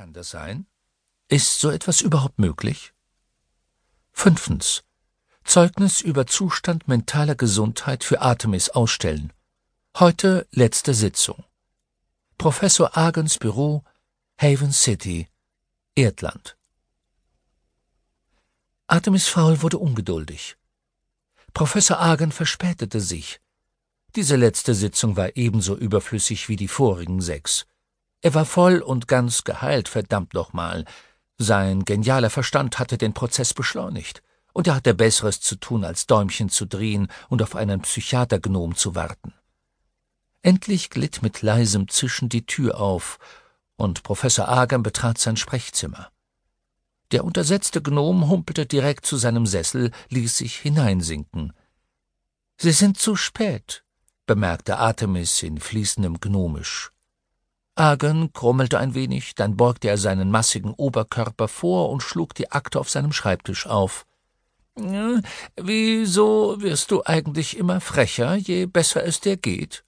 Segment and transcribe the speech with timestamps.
[0.00, 0.66] Kann das sein?
[1.28, 2.94] Ist so etwas überhaupt möglich?
[4.12, 4.82] Fünftens.
[5.44, 9.30] Zeugnis über Zustand mentaler Gesundheit für Artemis ausstellen.
[9.98, 11.44] Heute letzte Sitzung.
[12.38, 13.84] Professor Argens Büro,
[14.38, 15.28] Haven City,
[15.94, 16.56] Erdland.
[18.86, 20.56] Artemis Fowl wurde ungeduldig.
[21.52, 23.38] Professor Argen verspätete sich.
[24.16, 27.66] Diese letzte Sitzung war ebenso überflüssig wie die vorigen sechs.
[28.22, 30.84] Er war voll und ganz geheilt, verdammt nochmal.
[31.38, 34.22] Sein genialer Verstand hatte den Prozess beschleunigt,
[34.52, 38.94] und er hatte Besseres zu tun, als Däumchen zu drehen und auf einen Psychiatergnom zu
[38.94, 39.32] warten.
[40.42, 43.18] Endlich glitt mit leisem Zischen die Tür auf,
[43.76, 46.10] und Professor Agam betrat sein Sprechzimmer.
[47.12, 51.54] Der untersetzte Gnom humpelte direkt zu seinem Sessel, ließ sich hineinsinken.
[52.58, 53.84] Sie sind zu spät,
[54.26, 56.92] bemerkte Artemis in fließendem Gnomisch.
[57.80, 62.78] Agen krummelte ein wenig, dann beugte er seinen massigen Oberkörper vor und schlug die Akte
[62.78, 64.04] auf seinem Schreibtisch auf.
[65.56, 69.82] Wieso wirst du eigentlich immer frecher, je besser es dir geht?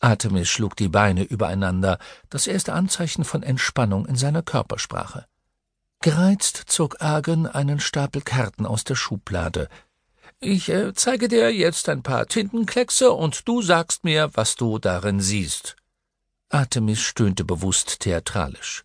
[0.00, 5.26] Artemis schlug die Beine übereinander, das erste Anzeichen von Entspannung in seiner Körpersprache.
[6.00, 9.68] Gereizt zog Argen einen Stapel Karten aus der Schublade.
[10.40, 15.20] Ich äh, zeige dir jetzt ein paar Tintenkleckse und du sagst mir, was du darin
[15.20, 15.76] siehst.
[16.50, 18.82] Artemis stöhnte bewusst theatralisch.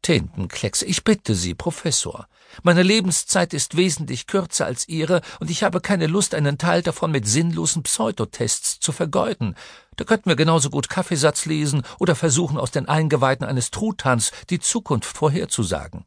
[0.00, 2.26] Tintenkleckse, ich bitte Sie, Professor.
[2.62, 7.12] Meine Lebenszeit ist wesentlich kürzer als Ihre, und ich habe keine Lust, einen Teil davon
[7.12, 9.54] mit sinnlosen Pseudotests zu vergeuden.
[9.96, 14.58] Da könnten wir genauso gut Kaffeesatz lesen oder versuchen, aus den Eingeweiden eines Truthahns die
[14.58, 16.04] Zukunft vorherzusagen.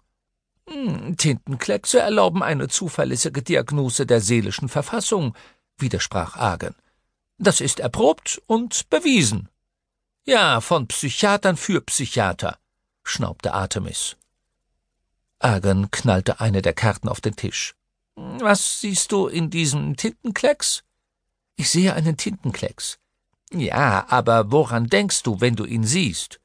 [0.68, 5.36] Hm, Tintenkleckse erlauben eine zuverlässige Diagnose der seelischen Verfassung,
[5.78, 6.76] widersprach Agen.
[7.38, 9.50] Das ist erprobt und bewiesen.
[10.28, 12.58] Ja, von Psychiatern für Psychiater,
[13.04, 14.18] schnaubte Artemis.
[15.38, 17.76] Agen knallte eine der Karten auf den Tisch.
[18.16, 20.84] Was siehst du in diesem Tintenklecks?
[21.58, 22.98] Ich sehe einen Tintenklecks.
[23.52, 26.40] Ja, aber woran denkst du, wenn du ihn siehst?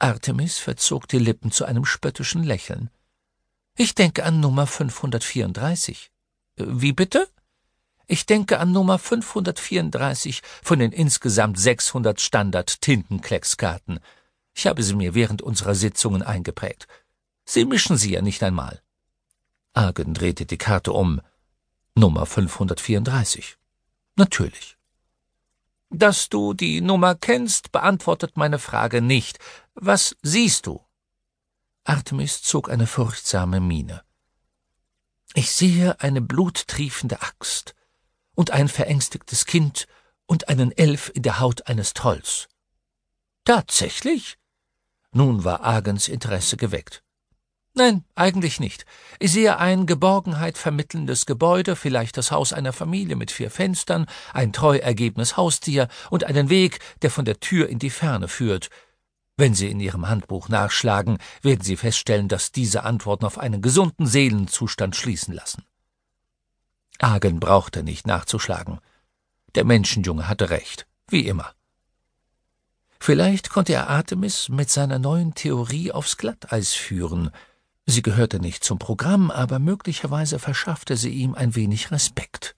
[0.00, 2.90] Artemis verzog die Lippen zu einem spöttischen Lächeln.
[3.76, 6.10] Ich denke an Nummer 534.
[6.56, 7.28] Wie bitte?
[8.12, 14.00] Ich denke an Nummer 534 von den insgesamt 600 Standard-Tintenkleckskarten.
[14.52, 16.88] Ich habe sie mir während unserer Sitzungen eingeprägt.
[17.46, 18.82] Sie mischen sie ja nicht einmal.
[19.72, 21.22] Argen drehte die Karte um.
[21.94, 23.56] Nummer 534.
[24.16, 24.76] Natürlich.
[25.88, 29.38] Dass du die Nummer kennst, beantwortet meine Frage nicht.
[29.74, 30.82] Was siehst du?
[31.84, 34.02] Artemis zog eine furchtsame Miene.
[35.32, 37.74] Ich sehe eine bluttriefende Axt
[38.34, 39.86] und ein verängstigtes Kind
[40.26, 42.48] und einen Elf in der Haut eines Trolls.
[43.44, 44.38] Tatsächlich?
[45.12, 47.02] Nun war Agens Interesse geweckt.
[47.74, 48.84] Nein, eigentlich nicht.
[49.18, 54.52] Ich sehe ein Geborgenheit vermittelndes Gebäude, vielleicht das Haus einer Familie mit vier Fenstern, ein
[54.52, 58.68] treu ergebenes Haustier und einen Weg, der von der Tür in die Ferne führt.
[59.38, 64.06] Wenn Sie in Ihrem Handbuch nachschlagen, werden Sie feststellen, dass diese Antworten auf einen gesunden
[64.06, 65.64] Seelenzustand schließen lassen.
[67.02, 68.78] Agen brauchte nicht nachzuschlagen.
[69.54, 71.52] Der Menschenjunge hatte recht, wie immer.
[73.00, 77.30] Vielleicht konnte er Artemis mit seiner neuen Theorie aufs Glatteis führen,
[77.86, 82.54] Sie gehörte nicht zum Programm, aber möglicherweise verschaffte sie ihm ein wenig Respekt.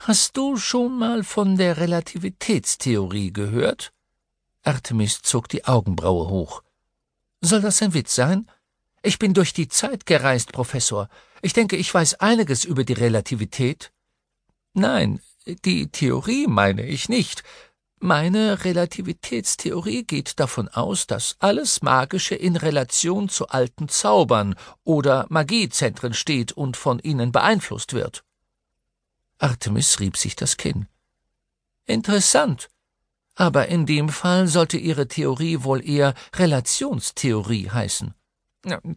[0.00, 3.92] Hast du schon mal von der Relativitätstheorie gehört?
[4.62, 6.62] Artemis zog die Augenbraue hoch.
[7.40, 8.48] Soll das ein Witz sein?
[9.02, 11.08] Ich bin durch die Zeit gereist, Professor.
[11.42, 13.92] Ich denke, ich weiß einiges über die Relativität.
[14.74, 15.20] Nein,
[15.64, 17.42] die Theorie meine ich nicht.
[17.98, 24.54] Meine Relativitätstheorie geht davon aus, dass alles Magische in Relation zu alten Zaubern
[24.84, 28.24] oder Magiezentren steht und von ihnen beeinflusst wird.
[29.38, 30.86] Artemis rieb sich das Kinn.
[31.86, 32.68] Interessant.
[33.34, 38.14] Aber in dem Fall sollte Ihre Theorie wohl eher Relationstheorie heißen.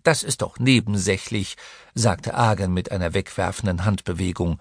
[0.03, 1.57] Das ist doch nebensächlich,
[1.95, 4.59] sagte Agen mit einer wegwerfenden Handbewegung.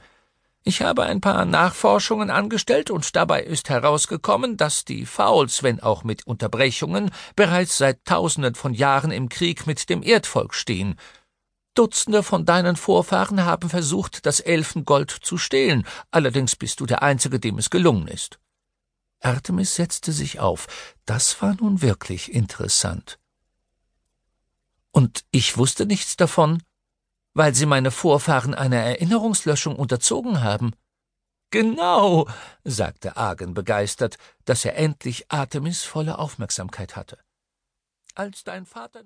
[0.66, 6.04] Ich habe ein paar Nachforschungen angestellt und dabei ist herausgekommen, dass die Fouls, wenn auch
[6.04, 10.96] mit Unterbrechungen, bereits seit Tausenden von Jahren im Krieg mit dem Erdvolk stehen.
[11.74, 17.38] Dutzende von deinen Vorfahren haben versucht, das Elfengold zu stehlen, allerdings bist du der Einzige,
[17.38, 18.38] dem es gelungen ist.
[19.20, 20.66] Artemis setzte sich auf.
[21.04, 23.18] Das war nun wirklich interessant.
[24.94, 26.62] Und ich wusste nichts davon?
[27.34, 30.72] weil sie meine Vorfahren einer Erinnerungslöschung unterzogen haben.
[31.50, 32.28] Genau,
[32.64, 37.18] sagte Agen begeistert, dass er endlich Artemis volle Aufmerksamkeit hatte.
[38.14, 39.02] Als dein Vater